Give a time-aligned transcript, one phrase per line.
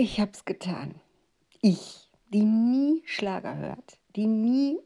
[0.00, 0.94] Ich habe es getan.
[1.60, 4.78] Ich, die nie Schlager hört, die nie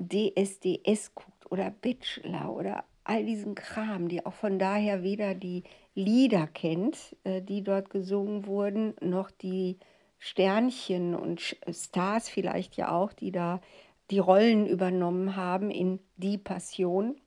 [0.00, 5.62] DSDS guckt oder Bachelor oder all diesen Kram, die auch von daher weder die
[5.94, 9.78] Lieder kennt, äh, die dort gesungen wurden, noch die
[10.18, 13.60] Sternchen und Stars vielleicht ja auch, die da
[14.10, 17.20] die Rollen übernommen haben in Die Passion.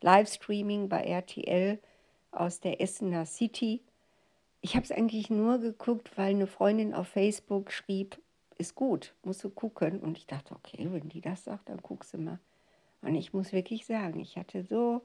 [0.00, 1.78] Livestreaming bei RTL
[2.32, 3.84] aus der Essener City.
[4.64, 8.18] Ich habe es eigentlich nur geguckt, weil eine Freundin auf Facebook schrieb,
[8.56, 10.00] ist gut, musst du gucken.
[10.00, 12.38] Und ich dachte, okay, wenn die das sagt, dann guckst du mal.
[13.02, 15.02] Und ich muss wirklich sagen, ich hatte so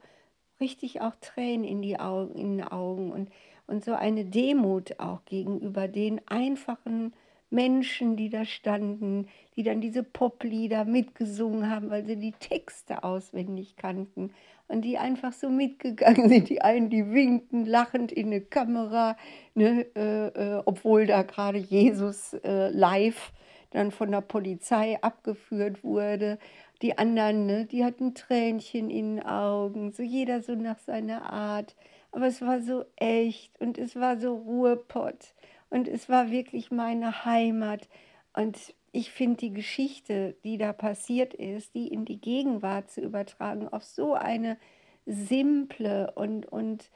[0.60, 3.30] richtig auch Tränen in, die Augen, in den Augen und,
[3.66, 7.12] und so eine Demut auch gegenüber den einfachen
[7.50, 13.76] Menschen, die da standen, die dann diese Poplieder mitgesungen haben, weil sie die Texte auswendig
[13.76, 14.32] kannten
[14.68, 16.48] und die einfach so mitgegangen sind.
[16.48, 19.16] Die einen, die winkten lachend in eine Kamera,
[19.54, 23.32] ne, äh, äh, obwohl da gerade Jesus äh, live
[23.70, 26.38] dann von der Polizei abgeführt wurde.
[26.82, 31.76] Die anderen, ne, die hatten Tränchen in den Augen, so jeder so nach seiner Art.
[32.12, 35.34] Aber es war so echt und es war so Ruhepott
[35.70, 37.88] und es war wirklich meine Heimat.
[38.32, 43.68] Und ich finde die Geschichte, die da passiert ist, die in die Gegenwart zu übertragen,
[43.68, 44.58] auf so eine
[45.06, 46.90] simple und, und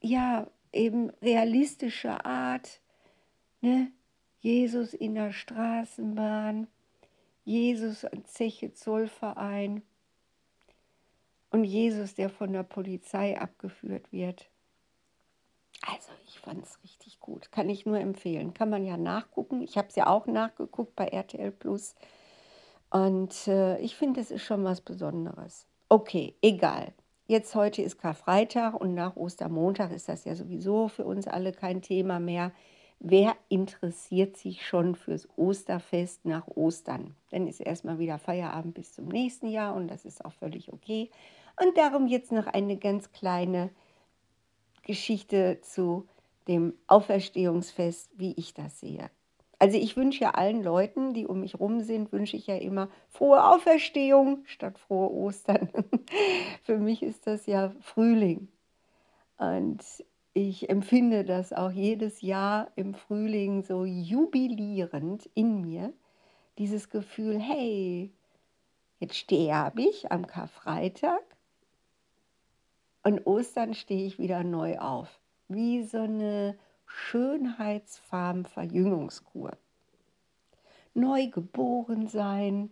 [0.00, 2.80] ja, eben realistische Art.
[3.60, 3.90] Ne?
[4.40, 6.66] Jesus in der Straßenbahn,
[7.44, 9.82] Jesus an Zeche Zollverein
[11.50, 14.50] und Jesus, der von der Polizei abgeführt wird.
[15.86, 17.52] Also ich fand es richtig gut.
[17.52, 18.54] Kann ich nur empfehlen.
[18.54, 19.62] Kann man ja nachgucken.
[19.62, 21.94] Ich habe es ja auch nachgeguckt bei RTL Plus.
[22.90, 25.66] Und äh, ich finde, es ist schon was Besonderes.
[25.88, 26.92] Okay, egal.
[27.26, 31.82] Jetzt heute ist Karfreitag und nach Ostermontag ist das ja sowieso für uns alle kein
[31.82, 32.52] Thema mehr.
[33.00, 37.14] Wer interessiert sich schon fürs Osterfest nach Ostern?
[37.30, 41.10] Dann ist erstmal wieder Feierabend bis zum nächsten Jahr und das ist auch völlig okay.
[41.62, 43.70] Und darum jetzt noch eine ganz kleine
[44.88, 46.08] Geschichte zu
[46.48, 49.10] dem Auferstehungsfest, wie ich das sehe.
[49.58, 52.88] Also ich wünsche ja allen Leuten, die um mich rum sind, wünsche ich ja immer
[53.10, 55.68] frohe Auferstehung statt frohe Ostern.
[56.62, 58.48] Für mich ist das ja Frühling.
[59.36, 59.84] Und
[60.32, 65.92] ich empfinde das auch jedes Jahr im Frühling so jubilierend in mir,
[66.56, 68.10] dieses Gefühl, hey,
[69.00, 71.22] jetzt sterbe ich am Karfreitag
[73.08, 75.18] und Ostern stehe ich wieder neu auf.
[75.48, 79.52] Wie so eine Schönheitsfarben-Verjüngungskur.
[80.92, 82.70] Neu geboren sein,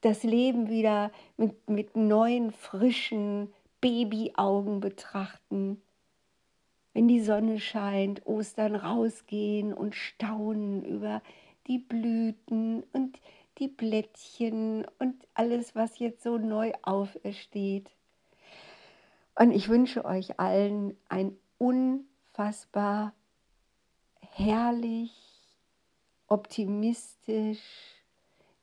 [0.00, 5.80] das Leben wieder mit, mit neuen, frischen Babyaugen betrachten.
[6.92, 11.22] Wenn die Sonne scheint, Ostern rausgehen und staunen über
[11.68, 13.20] die Blüten und
[13.58, 17.92] die Blättchen und alles, was jetzt so neu aufersteht.
[19.40, 23.14] Und ich wünsche euch allen ein unfassbar
[24.20, 25.14] herrlich,
[26.26, 27.62] optimistisch,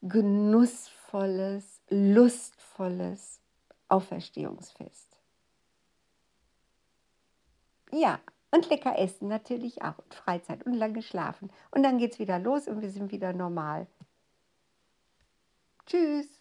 [0.03, 3.41] genussvolles, lustvolles
[3.87, 5.17] Auferstehungsfest.
[7.91, 8.19] Ja,
[8.51, 11.49] und lecker essen natürlich auch und Freizeit und lange schlafen.
[11.71, 13.87] Und dann geht es wieder los und wir sind wieder normal.
[15.87, 16.36] Tschüss.